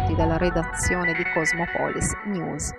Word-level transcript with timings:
commentati 0.00 0.14
dalla 0.14 0.36
redazione 0.36 1.12
di 1.14 1.22
Cosmopolis 1.34 2.12
News. 2.24 2.72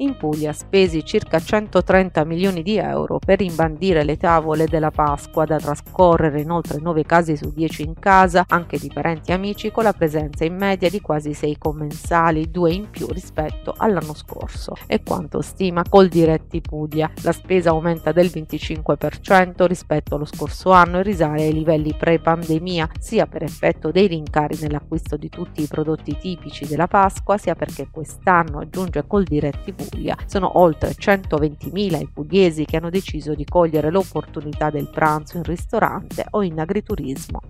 In 0.00 0.16
Puglia 0.16 0.54
spesi 0.54 1.04
circa 1.04 1.38
130 1.38 2.24
milioni 2.24 2.62
di 2.62 2.78
euro 2.78 3.18
per 3.18 3.42
imbandire 3.42 4.02
le 4.02 4.16
tavole 4.16 4.64
della 4.64 4.90
Pasqua 4.90 5.44
da 5.44 5.58
trascorrere 5.58 6.40
in 6.40 6.50
oltre 6.50 6.80
9 6.80 7.04
casi 7.04 7.36
su 7.36 7.52
10 7.52 7.82
in 7.82 7.94
casa, 7.98 8.46
anche 8.48 8.78
di 8.78 8.90
parenti 8.90 9.30
e 9.30 9.34
amici, 9.34 9.70
con 9.70 9.84
la 9.84 9.92
presenza 9.92 10.46
in 10.46 10.56
media 10.56 10.88
di 10.88 11.02
quasi 11.02 11.34
6 11.34 11.58
commensali, 11.58 12.50
due 12.50 12.72
in 12.72 12.88
più 12.88 13.08
rispetto 13.08 13.74
all'anno 13.76 14.14
scorso. 14.14 14.72
E 14.86 15.02
quanto 15.02 15.42
stima 15.42 15.84
col 15.86 16.08
Diretti 16.08 16.62
Puglia. 16.62 17.10
La 17.22 17.32
spesa 17.32 17.68
aumenta 17.68 18.10
del 18.10 18.28
25% 18.28 19.66
rispetto 19.66 20.14
allo 20.14 20.24
scorso 20.24 20.70
anno 20.70 21.00
e 21.00 21.02
risale 21.02 21.42
ai 21.42 21.52
livelli 21.52 21.94
pre-pandemia, 21.94 22.88
sia 22.98 23.26
per 23.26 23.42
effetto 23.42 23.90
dei 23.90 24.06
rincari 24.06 24.56
nell'acquisto 24.62 25.18
di 25.18 25.28
tutti 25.28 25.60
i 25.60 25.66
prodotti 25.66 26.16
tipici 26.16 26.66
della 26.66 26.86
Pasqua, 26.86 27.36
sia 27.36 27.54
perché 27.54 27.88
quest'anno, 27.90 28.60
aggiunge 28.60 29.06
col 29.06 29.24
Diretti 29.24 29.74
Puglia, 29.74 29.88
Puglia. 29.90 30.16
Sono 30.26 30.58
oltre 30.58 30.90
120.000 30.90 32.00
i 32.00 32.08
pugliesi 32.12 32.64
che 32.64 32.76
hanno 32.76 32.90
deciso 32.90 33.34
di 33.34 33.44
cogliere 33.44 33.90
l'opportunità 33.90 34.70
del 34.70 34.88
pranzo 34.88 35.36
in 35.36 35.42
ristorante 35.42 36.26
o 36.30 36.42
in 36.42 36.58
agriturismo. 36.58 37.40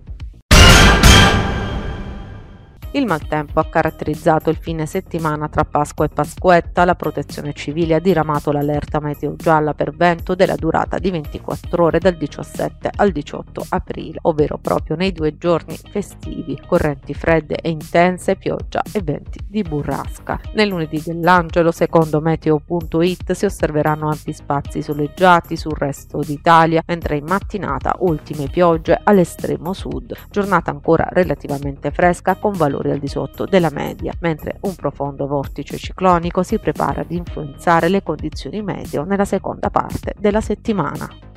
Il 2.93 3.05
maltempo 3.05 3.61
ha 3.61 3.69
caratterizzato 3.69 4.49
il 4.49 4.57
fine 4.57 4.85
settimana 4.85 5.47
tra 5.47 5.63
Pasqua 5.63 6.03
e 6.03 6.09
Pasquetta. 6.09 6.83
La 6.83 6.95
protezione 6.95 7.53
civile 7.53 7.95
ha 7.95 7.99
diramato 7.99 8.51
l'allerta 8.51 8.99
meteo 8.99 9.37
gialla 9.37 9.73
per 9.73 9.95
vento 9.95 10.35
della 10.35 10.57
durata 10.57 10.99
di 10.99 11.09
24 11.09 11.85
ore 11.85 11.99
dal 11.99 12.15
17 12.15 12.89
al 12.93 13.13
18 13.13 13.65
aprile, 13.69 14.19
ovvero 14.23 14.57
proprio 14.57 14.97
nei 14.97 15.13
due 15.13 15.37
giorni 15.37 15.77
festivi, 15.89 16.59
correnti 16.67 17.13
fredde 17.13 17.55
e 17.55 17.69
intense, 17.69 18.35
pioggia 18.35 18.81
e 18.91 19.01
venti 19.01 19.39
di 19.47 19.61
burrasca. 19.61 20.41
Nel 20.55 20.67
lunedì 20.67 21.01
dell'Angelo, 21.01 21.71
secondo 21.71 22.19
meteo.it, 22.19 23.31
si 23.31 23.45
osserveranno 23.45 24.09
ampi 24.09 24.33
spazi 24.33 24.81
soleggiati 24.81 25.55
sul 25.55 25.77
resto 25.77 26.19
d'Italia, 26.19 26.83
mentre 26.87 27.15
in 27.15 27.25
mattinata 27.25 27.95
ultime 27.99 28.47
piogge 28.47 28.99
all'estremo 29.01 29.71
sud. 29.71 30.13
Giornata 30.29 30.71
ancora 30.71 31.07
relativamente 31.09 31.91
fresca 31.91 32.35
con 32.35 32.51
valori 32.51 32.79
valori 32.81 32.91
al 32.91 32.99
di 32.99 33.07
sotto 33.07 33.45
della 33.45 33.69
media, 33.69 34.13
mentre 34.19 34.57
un 34.61 34.75
profondo 34.75 35.27
vortice 35.27 35.77
ciclonico 35.77 36.43
si 36.43 36.57
prepara 36.57 37.01
ad 37.01 37.11
influenzare 37.11 37.87
le 37.87 38.03
condizioni 38.03 38.61
meteo 38.61 39.03
nella 39.03 39.25
seconda 39.25 39.69
parte 39.69 40.15
della 40.17 40.41
settimana. 40.41 41.30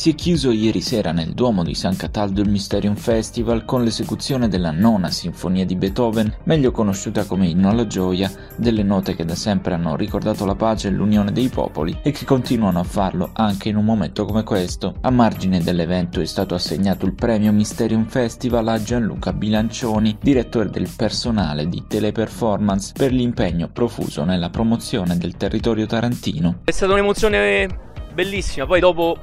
Si 0.00 0.08
è 0.08 0.14
chiuso 0.14 0.50
ieri 0.50 0.80
sera 0.80 1.12
nel 1.12 1.34
Duomo 1.34 1.62
di 1.62 1.74
San 1.74 1.94
Cataldo 1.94 2.40
il 2.40 2.48
Mysterium 2.48 2.94
Festival 2.94 3.66
con 3.66 3.84
l'esecuzione 3.84 4.48
della 4.48 4.70
nona 4.70 5.10
sinfonia 5.10 5.66
di 5.66 5.76
Beethoven, 5.76 6.36
meglio 6.44 6.70
conosciuta 6.70 7.26
come 7.26 7.48
Inno 7.48 7.68
alla 7.68 7.86
gioia, 7.86 8.32
delle 8.56 8.82
note 8.82 9.14
che 9.14 9.26
da 9.26 9.34
sempre 9.34 9.74
hanno 9.74 9.96
ricordato 9.96 10.46
la 10.46 10.54
pace 10.54 10.88
e 10.88 10.90
l'unione 10.90 11.32
dei 11.32 11.50
popoli 11.50 11.98
e 12.02 12.12
che 12.12 12.24
continuano 12.24 12.80
a 12.80 12.82
farlo 12.82 13.28
anche 13.34 13.68
in 13.68 13.76
un 13.76 13.84
momento 13.84 14.24
come 14.24 14.42
questo. 14.42 14.94
A 15.02 15.10
margine 15.10 15.60
dell'evento 15.60 16.22
è 16.22 16.24
stato 16.24 16.54
assegnato 16.54 17.04
il 17.04 17.12
premio 17.12 17.52
Mysterium 17.52 18.06
Festival 18.06 18.68
a 18.68 18.82
Gianluca 18.82 19.34
Bilancioni, 19.34 20.16
direttore 20.18 20.70
del 20.70 20.88
personale 20.96 21.68
di 21.68 21.84
Teleperformance, 21.86 22.94
per 22.96 23.12
l'impegno 23.12 23.68
profuso 23.70 24.24
nella 24.24 24.48
promozione 24.48 25.18
del 25.18 25.36
territorio 25.36 25.84
tarantino. 25.84 26.60
È 26.64 26.70
stata 26.70 26.90
un'emozione 26.90 27.88
bellissima, 28.14 28.64
poi 28.64 28.80
dopo 28.80 29.18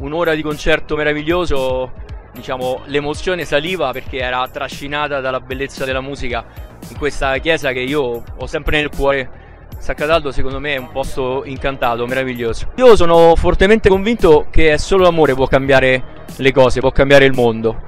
un'ora 0.00 0.34
di 0.34 0.42
concerto 0.42 0.96
meraviglioso, 0.96 1.92
diciamo, 2.32 2.82
l'emozione 2.86 3.44
saliva 3.44 3.90
perché 3.92 4.18
era 4.18 4.46
trascinata 4.50 5.20
dalla 5.20 5.40
bellezza 5.40 5.84
della 5.84 6.00
musica 6.00 6.44
in 6.88 6.96
questa 6.96 7.36
chiesa 7.38 7.72
che 7.72 7.80
io 7.80 8.22
ho 8.36 8.46
sempre 8.46 8.80
nel 8.80 8.90
cuore. 8.94 9.46
San 9.78 9.94
Cataldo 9.94 10.32
secondo 10.32 10.58
me 10.58 10.74
è 10.74 10.78
un 10.78 10.90
posto 10.90 11.42
incantato, 11.44 12.04
meraviglioso. 12.06 12.72
Io 12.76 12.96
sono 12.96 13.34
fortemente 13.36 13.88
convinto 13.88 14.46
che 14.50 14.76
solo 14.78 15.04
l'amore 15.04 15.34
può 15.34 15.46
cambiare 15.46 16.24
le 16.36 16.52
cose, 16.52 16.80
può 16.80 16.90
cambiare 16.90 17.24
il 17.24 17.32
mondo. 17.32 17.80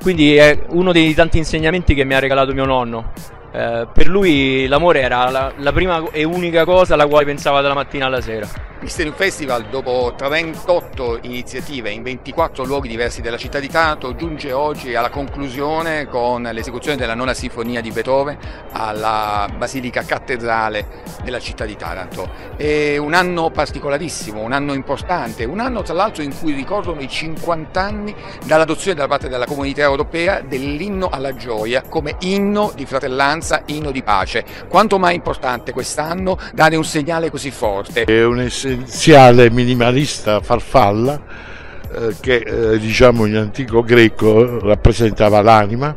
Quindi 0.00 0.36
è 0.36 0.64
uno 0.70 0.92
dei 0.92 1.14
tanti 1.14 1.38
insegnamenti 1.38 1.94
che 1.94 2.04
mi 2.04 2.14
ha 2.14 2.18
regalato 2.18 2.52
mio 2.52 2.64
nonno. 2.64 3.12
Eh, 3.52 3.86
per 3.92 4.06
lui 4.06 4.66
l'amore 4.66 5.00
era 5.00 5.28
la, 5.30 5.52
la 5.56 5.72
prima 5.72 6.04
e 6.10 6.24
unica 6.24 6.64
cosa 6.64 6.94
alla 6.94 7.06
quale 7.06 7.24
pensava 7.24 7.60
dalla 7.60 7.74
mattina 7.74 8.06
alla 8.06 8.20
sera. 8.20 8.46
Mysterium 8.80 9.14
Festival, 9.14 9.66
dopo 9.66 10.14
38 10.16 11.18
iniziative 11.22 11.90
in 11.90 12.02
24 12.02 12.64
luoghi 12.64 12.88
diversi 12.88 13.20
della 13.20 13.36
città 13.36 13.58
di 13.58 13.68
Taranto, 13.68 14.16
giunge 14.16 14.52
oggi 14.52 14.94
alla 14.94 15.10
conclusione 15.10 16.06
con 16.06 16.48
l'esecuzione 16.50 16.96
della 16.96 17.14
nona 17.14 17.34
sinfonia 17.34 17.82
di 17.82 17.90
Beethoven 17.90 18.38
alla 18.72 19.48
Basilica 19.54 20.02
Cattedrale 20.02 20.86
della 21.22 21.40
città 21.40 21.66
di 21.66 21.76
Taranto. 21.76 22.26
È 22.56 22.96
un 22.96 23.12
anno 23.12 23.50
particolarissimo, 23.50 24.40
un 24.40 24.52
anno 24.52 24.72
importante, 24.72 25.44
un 25.44 25.60
anno 25.60 25.82
tra 25.82 25.92
l'altro 25.92 26.22
in 26.22 26.34
cui 26.38 26.54
ricorrono 26.54 27.02
i 27.02 27.08
50 27.08 27.80
anni 27.80 28.14
dall'adozione 28.46 28.96
da 28.96 29.06
parte 29.06 29.28
della 29.28 29.44
comunità 29.44 29.82
europea 29.82 30.40
dell'inno 30.40 31.10
alla 31.10 31.34
gioia 31.34 31.82
come 31.82 32.16
inno 32.20 32.72
di 32.74 32.86
fratellanza, 32.86 33.62
inno 33.66 33.90
di 33.90 34.02
pace. 34.02 34.42
Quanto 34.68 34.98
mai 34.98 35.16
importante 35.16 35.72
quest'anno 35.72 36.38
dare 36.54 36.76
un 36.76 36.84
segnale 36.84 37.30
così 37.30 37.50
forte? 37.50 38.04
È 38.04 38.24
un 38.24 38.40
essenziale 38.70 39.50
minimalista 39.50 40.40
farfalla 40.40 41.20
eh, 41.92 42.14
che 42.20 42.36
eh, 42.36 42.78
diciamo 42.78 43.26
in 43.26 43.36
antico 43.36 43.82
greco 43.82 44.60
rappresentava 44.60 45.42
l'anima, 45.42 45.96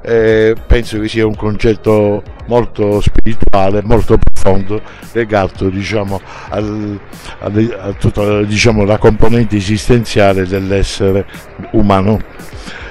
eh, 0.00 0.54
penso 0.66 0.98
che 0.98 1.08
sia 1.08 1.26
un 1.26 1.36
concetto 1.36 2.22
molto 2.46 3.02
spirituale, 3.02 3.82
molto 3.82 4.16
profondo, 4.16 4.80
legato 5.12 5.68
diciamo, 5.68 6.20
al, 6.48 6.98
al, 7.40 7.78
a 7.78 7.92
tutta 7.92 8.42
diciamo, 8.44 8.84
la 8.84 8.96
componente 8.96 9.56
esistenziale 9.56 10.46
dell'essere 10.46 11.26
umano. 11.72 12.18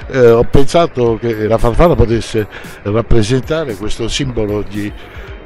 Eh, 0.07 0.29
ho 0.29 0.43
pensato 0.43 1.17
che 1.19 1.47
la 1.47 1.57
farfalla 1.57 1.95
potesse 1.95 2.47
rappresentare 2.83 3.73
questo 3.73 4.07
simbolo 4.07 4.61
di, 4.61 4.91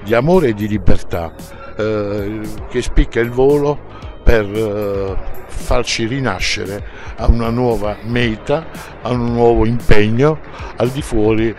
di 0.03 0.13
amore 0.13 0.49
e 0.49 0.53
di 0.53 0.67
libertà 0.67 1.31
eh, 1.79 2.41
che 2.69 2.81
spicca 2.81 3.19
il 3.19 3.29
volo 3.29 3.77
per 4.23 4.45
eh, 4.45 5.15
farci 5.47 6.05
rinascere 6.05 6.83
a 7.15 7.27
una 7.27 7.49
nuova 7.49 7.97
meta, 8.03 8.67
a 9.01 9.09
un 9.09 9.33
nuovo 9.33 9.65
impegno 9.65 10.39
al 10.75 10.89
di 10.89 11.01
fuori 11.01 11.55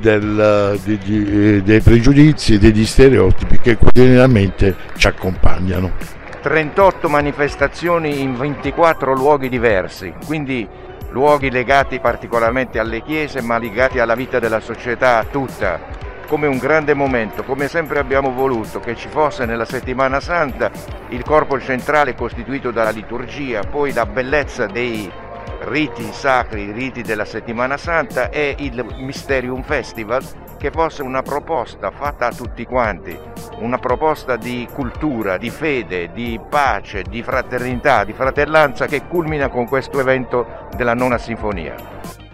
del, 0.00 0.78
di, 0.84 0.98
di, 0.98 1.62
dei 1.62 1.80
pregiudizi 1.80 2.54
e 2.54 2.58
degli 2.58 2.84
stereotipi 2.84 3.58
che 3.58 3.76
quotidianamente 3.76 4.76
ci 4.96 5.06
accompagnano. 5.06 5.92
38 6.40 7.08
manifestazioni 7.08 8.20
in 8.20 8.36
24 8.36 9.12
luoghi 9.14 9.48
diversi, 9.48 10.12
quindi 10.24 10.66
luoghi 11.10 11.50
legati 11.50 12.00
particolarmente 12.00 12.78
alle 12.78 13.02
chiese 13.02 13.40
ma 13.40 13.58
legati 13.58 13.98
alla 13.98 14.14
vita 14.14 14.38
della 14.38 14.60
società 14.60 15.24
tutta, 15.30 15.80
come 16.28 16.46
un 16.46 16.58
grande 16.58 16.92
momento, 16.92 17.42
come 17.42 17.68
sempre 17.68 17.98
abbiamo 17.98 18.32
voluto 18.32 18.80
che 18.80 18.94
ci 18.94 19.08
fosse 19.08 19.46
nella 19.46 19.64
settimana 19.64 20.20
santa 20.20 20.70
il 21.08 21.24
corpo 21.24 21.58
centrale 21.58 22.14
costituito 22.14 22.70
dalla 22.70 22.90
liturgia, 22.90 23.62
poi 23.62 23.94
la 23.94 24.04
bellezza 24.04 24.66
dei 24.66 25.10
riti 25.60 26.12
sacri, 26.12 26.68
i 26.68 26.72
riti 26.72 27.02
della 27.02 27.24
settimana 27.24 27.78
santa 27.78 28.28
e 28.28 28.54
il 28.58 28.84
Mysterium 28.98 29.62
Festival 29.62 30.22
che 30.58 30.70
fosse 30.70 31.02
una 31.02 31.22
proposta 31.22 31.90
fatta 31.90 32.26
a 32.26 32.32
tutti 32.32 32.64
quanti, 32.66 33.18
una 33.60 33.78
proposta 33.78 34.36
di 34.36 34.68
cultura, 34.72 35.38
di 35.38 35.48
fede, 35.48 36.12
di 36.12 36.38
pace, 36.48 37.04
di 37.08 37.22
fraternità, 37.22 38.04
di 38.04 38.12
fratellanza 38.12 38.86
che 38.86 39.06
culmina 39.06 39.48
con 39.48 39.66
questo 39.66 39.98
evento 39.98 40.68
della 40.76 40.94
nona 40.94 41.16
sinfonia. 41.16 42.27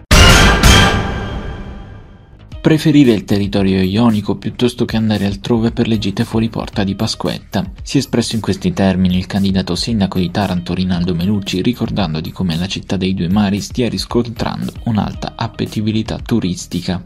Preferire 2.65 3.11
il 3.11 3.25
territorio 3.25 3.83
ionico 3.83 4.37
piuttosto 4.37 4.85
che 4.85 4.97
andare 4.97 5.27
altrove 5.27 5.69
per 5.69 5.87
le 5.87 5.99
gite 5.99 6.25
fuori 6.25 6.49
porta 6.49 6.83
di 6.83 6.95
Pasquetta. 6.95 7.63
Si 7.83 7.97
è 7.97 7.99
espresso 7.99 8.33
in 8.33 8.41
questi 8.41 8.73
termini 8.73 9.17
il 9.17 9.27
candidato 9.27 9.75
sindaco 9.75 10.17
di 10.17 10.31
Taranto 10.31 10.73
Rinaldo 10.73 11.13
Melucci 11.13 11.61
ricordando 11.61 12.21
di 12.21 12.31
come 12.31 12.57
la 12.57 12.65
città 12.65 12.97
dei 12.97 13.13
due 13.13 13.29
mari 13.29 13.61
stia 13.61 13.87
riscontrando 13.87 14.73
un'alta 14.85 15.33
appetibilità 15.35 16.17
turistica. 16.17 17.03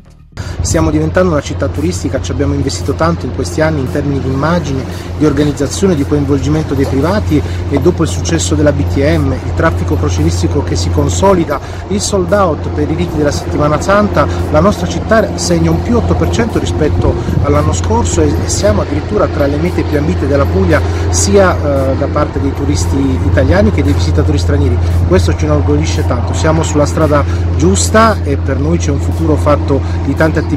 Stiamo 0.61 0.91
diventando 0.91 1.31
una 1.31 1.41
città 1.41 1.67
turistica, 1.69 2.19
ci 2.19 2.31
abbiamo 2.31 2.53
investito 2.53 2.93
tanto 2.93 3.25
in 3.25 3.33
questi 3.33 3.61
anni 3.61 3.79
in 3.79 3.89
termini 3.91 4.19
di 4.19 4.27
immagine, 4.27 4.83
di 5.17 5.25
organizzazione, 5.25 5.95
di 5.95 6.05
coinvolgimento 6.05 6.73
dei 6.73 6.85
privati 6.85 7.41
e 7.69 7.79
dopo 7.79 8.03
il 8.03 8.09
successo 8.09 8.55
della 8.55 8.73
BTM, 8.73 9.31
il 9.31 9.53
traffico 9.55 9.95
croceristico 9.95 10.61
che 10.61 10.75
si 10.75 10.89
consolida, 10.89 11.59
il 11.87 12.01
sold 12.01 12.31
out 12.33 12.67
per 12.75 12.91
i 12.91 12.93
riti 12.93 13.15
della 13.15 13.31
settimana 13.31 13.79
santa, 13.79 14.27
la 14.51 14.59
nostra 14.59 14.85
città 14.85 15.37
segna 15.37 15.71
un 15.71 15.81
più 15.81 15.97
8% 15.97 16.59
rispetto 16.59 17.15
all'anno 17.43 17.71
scorso 17.71 18.21
e 18.21 18.31
siamo 18.45 18.81
addirittura 18.81 19.27
tra 19.27 19.47
le 19.47 19.57
mete 19.57 19.83
più 19.83 19.97
ambite 19.97 20.27
della 20.27 20.45
Puglia 20.45 20.81
sia 21.09 21.55
eh, 21.55 21.95
da 21.95 22.07
parte 22.07 22.41
dei 22.41 22.53
turisti 22.53 23.17
italiani 23.25 23.71
che 23.71 23.81
dei 23.81 23.93
visitatori 23.93 24.37
stranieri. 24.37 24.77
Questo 25.07 25.33
ci 25.35 25.45
inorgoglisce 25.45 26.05
tanto, 26.05 26.33
siamo 26.33 26.63
sulla 26.63 26.85
strada 26.85 27.23
giusta 27.55 28.17
e 28.23 28.35
per 28.35 28.59
noi 28.59 28.77
c'è 28.77 28.91
un 28.91 28.99
futuro 28.99 29.35
fatto 29.35 29.81
di 30.03 30.13
tante 30.13 30.39
attività 30.39 30.47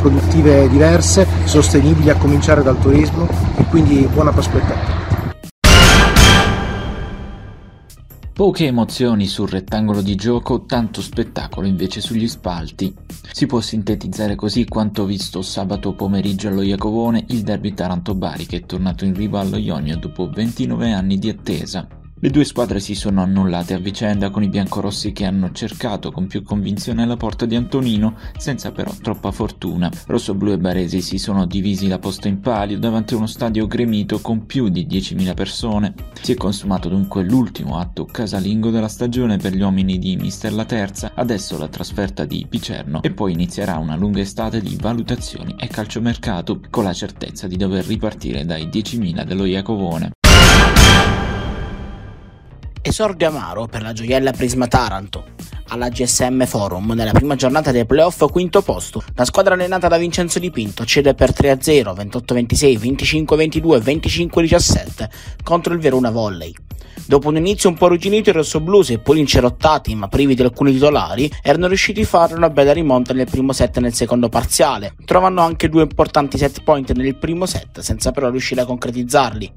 produttive 0.00 0.68
diverse, 0.68 1.26
sostenibili 1.44 2.10
a 2.10 2.16
cominciare 2.16 2.62
dal 2.62 2.78
turismo 2.78 3.28
e 3.56 3.64
quindi 3.64 4.08
buona 4.12 4.30
prospettiva. 4.30 5.02
Poche 8.34 8.66
emozioni 8.66 9.26
sul 9.26 9.48
rettangolo 9.48 10.02
di 10.02 10.16
gioco, 10.16 10.64
tanto 10.64 11.00
spettacolo 11.00 11.68
invece 11.68 12.00
sugli 12.00 12.26
spalti. 12.26 12.92
Si 13.30 13.46
può 13.46 13.60
sintetizzare 13.60 14.34
così 14.34 14.66
quanto 14.66 15.04
visto 15.04 15.40
sabato 15.40 15.94
pomeriggio 15.94 16.48
allo 16.48 16.62
Iacovone 16.62 17.26
il 17.28 17.42
derby 17.42 17.74
Taranto-Bari 17.74 18.46
che 18.46 18.56
è 18.56 18.66
tornato 18.66 19.04
in 19.04 19.14
riva 19.14 19.38
allo 19.38 19.56
Ionio 19.56 19.98
dopo 19.98 20.28
29 20.28 20.92
anni 20.92 21.18
di 21.18 21.28
attesa. 21.28 21.86
Le 22.20 22.30
due 22.30 22.44
squadre 22.44 22.80
si 22.80 22.94
sono 22.94 23.22
annullate 23.22 23.74
a 23.74 23.78
vicenda 23.78 24.30
con 24.30 24.42
i 24.42 24.48
biancorossi 24.48 25.12
che 25.12 25.26
hanno 25.26 25.50
cercato 25.50 26.10
con 26.10 26.26
più 26.26 26.42
convinzione 26.42 27.04
la 27.04 27.16
porta 27.16 27.44
di 27.44 27.56
Antonino, 27.56 28.16
senza 28.38 28.70
però 28.72 28.90
troppa 29.02 29.30
fortuna. 29.30 29.90
Rossoblu 30.06 30.52
e 30.52 30.58
Baresi 30.58 31.02
si 31.02 31.18
sono 31.18 31.44
divisi 31.44 31.88
la 31.88 31.98
posta 31.98 32.28
in 32.28 32.40
palio 32.40 32.78
davanti 32.78 33.12
a 33.12 33.18
uno 33.18 33.26
stadio 33.26 33.66
gremito 33.66 34.20
con 34.20 34.46
più 34.46 34.68
di 34.68 34.86
10.000 34.86 35.34
persone. 35.34 35.94
Si 36.22 36.32
è 36.32 36.34
consumato 36.36 36.88
dunque 36.88 37.24
l'ultimo 37.24 37.78
atto 37.78 38.06
casalingo 38.06 38.70
della 38.70 38.88
stagione 38.88 39.36
per 39.36 39.52
gli 39.52 39.60
uomini 39.60 39.98
di 39.98 40.16
Mister 40.16 40.52
La 40.52 40.64
Terza, 40.64 41.12
adesso 41.14 41.58
la 41.58 41.68
trasferta 41.68 42.24
di 42.24 42.46
Picerno 42.48 43.02
e 43.02 43.10
poi 43.10 43.32
inizierà 43.32 43.76
una 43.76 43.96
lunga 43.96 44.20
estate 44.20 44.62
di 44.62 44.78
valutazioni 44.80 45.56
e 45.58 45.66
calciomercato 45.66 46.60
con 46.70 46.84
la 46.84 46.92
certezza 46.94 47.48
di 47.48 47.56
dover 47.56 47.84
ripartire 47.84 48.46
dai 48.46 48.68
10.000 48.68 49.24
dello 49.24 49.44
Iacovone. 49.44 50.12
Esordio 52.86 53.28
amaro 53.28 53.66
per 53.66 53.80
la 53.80 53.94
gioiella 53.94 54.30
Prisma 54.32 54.66
Taranto. 54.66 55.24
Alla 55.68 55.88
GSM 55.88 56.44
Forum, 56.44 56.92
nella 56.92 57.12
prima 57.12 57.34
giornata 57.34 57.72
dei 57.72 57.86
playoff, 57.86 58.30
quinto 58.30 58.60
posto. 58.60 59.02
La 59.14 59.24
squadra 59.24 59.54
allenata 59.54 59.88
da 59.88 59.96
Vincenzo 59.96 60.38
Di 60.38 60.50
Pinto 60.50 60.84
cede 60.84 61.14
per 61.14 61.30
3-0, 61.30 61.94
28-26, 61.94 63.24
25-22 63.24 63.78
25-17 63.78 65.08
contro 65.42 65.72
il 65.72 65.80
Verona 65.80 66.10
Volley. 66.10 66.52
Dopo 67.06 67.28
un 67.28 67.38
inizio 67.38 67.70
un 67.70 67.76
po' 67.76 67.86
arrugginito, 67.86 68.28
i 68.28 68.34
rossoblù, 68.34 68.82
seppur 68.82 69.16
incerottati 69.16 69.94
ma 69.94 70.08
privi 70.08 70.34
di 70.34 70.42
alcuni 70.42 70.72
titolari, 70.72 71.32
erano 71.42 71.68
riusciti 71.68 72.02
a 72.02 72.06
fare 72.06 72.34
una 72.34 72.50
bella 72.50 72.74
rimonta 72.74 73.14
nel 73.14 73.30
primo 73.30 73.54
set 73.54 73.78
e 73.78 73.80
nel 73.80 73.94
secondo 73.94 74.28
parziale. 74.28 74.94
Trovano 75.06 75.40
anche 75.40 75.70
due 75.70 75.80
importanti 75.80 76.36
set 76.36 76.62
point 76.62 76.92
nel 76.92 77.16
primo 77.16 77.46
set, 77.46 77.80
senza 77.80 78.12
però 78.12 78.28
riuscire 78.28 78.60
a 78.60 78.66
concretizzarli. 78.66 79.52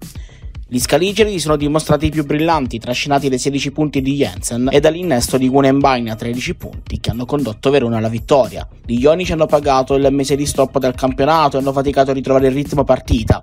Gli 0.69 0.79
scaligeri 0.79 1.31
si 1.31 1.39
sono 1.39 1.55
dimostrati 1.55 2.09
più 2.09 2.25
brillanti, 2.25 2.77
trascinati 2.77 3.29
dai 3.29 3.39
16 3.39 3.71
punti 3.71 4.01
di 4.01 4.15
Jensen 4.15 4.67
e 4.69 4.81
dall'innesto 4.81 5.37
di 5.37 5.47
Gunenbain 5.47 6.09
a 6.09 6.15
13 6.15 6.55
punti, 6.55 6.99
che 6.99 7.09
hanno 7.09 7.25
condotto 7.25 7.69
Verona 7.69 7.99
alla 7.99 8.09
vittoria. 8.09 8.67
Gli 8.85 8.99
ionici 8.99 9.31
hanno 9.31 9.45
pagato 9.45 9.95
il 9.95 10.05
mese 10.11 10.35
di 10.35 10.45
stop 10.45 10.77
dal 10.77 10.93
campionato 10.93 11.55
e 11.55 11.61
hanno 11.61 11.71
faticato 11.71 12.11
a 12.11 12.13
ritrovare 12.13 12.47
il 12.47 12.53
ritmo 12.53 12.83
partita. 12.83 13.41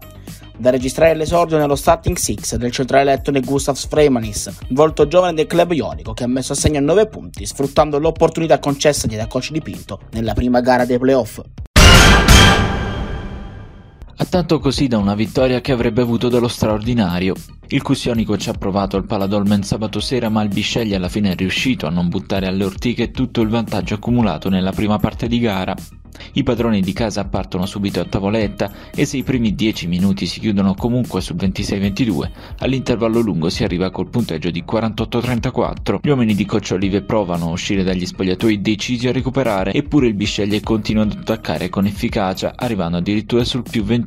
Da 0.58 0.68
registrare 0.68 1.14
l'esordio 1.14 1.56
nello 1.56 1.76
starting 1.76 2.18
six 2.18 2.56
del 2.56 2.70
centrale 2.70 3.04
lettone 3.04 3.40
Gustav 3.40 3.74
Fremanis, 3.74 4.52
volto 4.68 5.08
giovane 5.08 5.32
del 5.32 5.46
club 5.46 5.72
ionico 5.72 6.12
che 6.12 6.24
ha 6.24 6.28
messo 6.28 6.52
a 6.52 6.56
segno 6.56 6.80
9 6.80 7.06
punti, 7.06 7.46
sfruttando 7.46 7.98
l'opportunità 7.98 8.58
concessagli 8.58 9.16
da 9.16 9.26
coach 9.28 9.50
di 9.50 9.62
Pinto 9.62 10.00
nella 10.10 10.34
prima 10.34 10.60
gara 10.60 10.84
dei 10.84 10.98
playoff. 10.98 11.40
Ha 14.16 14.24
tanto 14.26 14.60
così 14.60 14.86
da 14.86 14.96
una 14.98 15.16
vittoria 15.16 15.60
che 15.60 15.72
avrebbe 15.72 16.00
avuto 16.00 16.28
dello 16.28 16.46
straordinario. 16.46 17.34
Il 17.68 17.82
Cusionico 17.82 18.36
ci 18.36 18.48
ha 18.48 18.52
provato 18.52 18.96
al 18.96 19.06
Paladolmen 19.06 19.64
sabato 19.64 19.98
sera 19.98 20.28
ma 20.28 20.42
il 20.42 20.50
Bisceglie 20.50 20.94
alla 20.94 21.08
fine 21.08 21.32
è 21.32 21.34
riuscito 21.34 21.86
a 21.86 21.90
non 21.90 22.08
buttare 22.08 22.46
alle 22.46 22.64
ortiche 22.64 23.10
tutto 23.10 23.40
il 23.40 23.48
vantaggio 23.48 23.94
accumulato 23.94 24.48
nella 24.48 24.70
prima 24.70 24.98
parte 24.98 25.26
di 25.26 25.40
gara. 25.40 25.74
I 26.34 26.42
padroni 26.42 26.80
di 26.80 26.92
casa 26.92 27.24
partono 27.24 27.66
subito 27.66 28.00
a 28.00 28.04
tavoletta 28.04 28.70
e 28.94 29.04
se 29.04 29.16
i 29.16 29.22
primi 29.22 29.54
10 29.54 29.86
minuti 29.86 30.26
si 30.26 30.40
chiudono 30.40 30.74
comunque 30.74 31.20
sul 31.20 31.36
26-22, 31.36 32.30
all'intervallo 32.58 33.20
lungo 33.20 33.48
si 33.50 33.64
arriva 33.64 33.90
col 33.90 34.10
punteggio 34.10 34.50
di 34.50 34.64
48-34. 34.64 35.98
Gli 36.02 36.08
uomini 36.08 36.34
di 36.34 36.44
Coach 36.44 36.70
Olive 36.72 37.02
provano 37.02 37.48
a 37.48 37.52
uscire 37.52 37.82
dagli 37.82 38.06
spogliatoi 38.06 38.60
decisi 38.60 39.08
a 39.08 39.12
recuperare, 39.12 39.72
eppure 39.72 40.06
il 40.06 40.14
Bisceglie 40.14 40.60
continua 40.60 41.02
ad 41.02 41.16
attaccare 41.18 41.68
con 41.68 41.86
efficacia, 41.86 42.52
arrivando 42.56 42.98
addirittura 42.98 43.44
sul 43.44 43.62
più 43.68 43.82
21. 43.84 44.03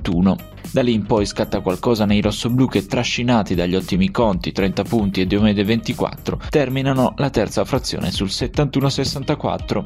Da 0.71 0.81
lì 0.81 0.93
in 0.93 1.05
poi 1.05 1.25
scatta 1.25 1.61
qualcosa 1.61 2.05
nei 2.05 2.21
rossoblù 2.21 2.67
che, 2.67 2.85
trascinati 2.85 3.55
dagli 3.55 3.75
ottimi 3.75 4.11
conti, 4.11 4.51
30 4.51 4.83
punti 4.83 5.21
e 5.21 5.25
Diomede 5.25 5.63
24, 5.63 6.39
terminano 6.49 7.13
la 7.17 7.29
terza 7.29 7.63
frazione 7.63 8.11
sul 8.11 8.27
71-64. 8.27 9.83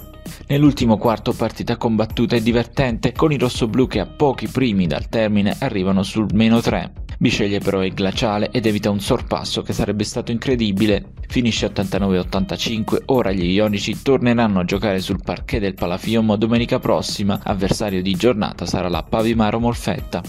Nell'ultimo 0.48 0.98
quarto 0.98 1.34
partita 1.34 1.78
combattuta 1.78 2.36
e 2.36 2.42
divertente, 2.42 3.12
con 3.12 3.32
i 3.32 3.38
rossoblù 3.38 3.88
che 3.88 4.00
a 4.00 4.08
pochi 4.08 4.48
primi 4.48 4.88
dal 4.88 5.08
termine 5.08 5.56
arrivano 5.60 6.04
sul 6.04 6.28
meno 6.34 6.62
3. 6.62 6.92
Bisceglie 7.22 7.60
però 7.60 7.82
è 7.82 7.90
glaciale 7.90 8.50
ed 8.50 8.66
evita 8.66 8.90
un 8.90 9.00
sorpasso 9.00 9.62
che 9.62 9.74
sarebbe 9.74 10.04
stato 10.04 10.32
incredibile. 10.32 11.12
Finisce 11.28 11.72
89-85, 11.72 13.04
ora 13.06 13.32
gli 13.32 13.52
ionici 13.52 14.02
torneranno 14.02 14.60
a 14.60 14.66
giocare 14.66 15.00
sul 15.02 15.22
parquet 15.24 15.62
del 15.62 15.76
Palafiomo 15.76 16.36
domenica 16.36 16.80
prossima, 16.80 17.40
avversario 17.44 18.02
di 18.02 18.16
giornata 18.16 18.66
sarà 18.66 18.90
la 18.90 19.04
Pavimaro 19.04 19.60
Molfetta. 19.60 20.24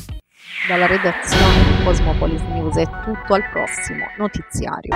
Dalla 0.69 0.87
redazione 0.87 1.65
di 1.65 1.83
Cosmopolis 1.83 2.43
News 2.43 2.77
è 2.77 2.85
tutto 2.85 3.33
al 3.33 3.49
prossimo 3.51 4.05
notiziario. 4.19 4.91